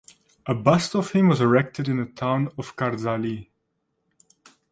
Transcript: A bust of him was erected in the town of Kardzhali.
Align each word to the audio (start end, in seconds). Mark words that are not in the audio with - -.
A 0.47 0.55
bust 0.55 0.95
of 0.95 1.11
him 1.11 1.27
was 1.27 1.41
erected 1.41 1.87
in 1.87 1.97
the 1.97 2.07
town 2.07 2.47
of 2.57 2.75
Kardzhali. 2.75 3.49